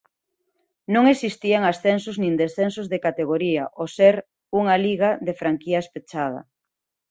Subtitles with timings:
[0.93, 4.15] Non existían ascensos nin descensos de categoría ao ser
[4.59, 6.41] unha liga de franquías pechada.